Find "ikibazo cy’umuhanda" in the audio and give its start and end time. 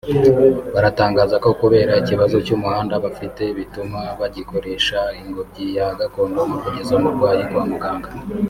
2.01-2.95